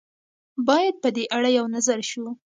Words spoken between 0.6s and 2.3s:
باید په دې اړه یو نظر شو.